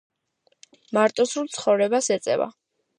[0.99, 2.53] მარტოსულ ცხოვრებას ეწევა.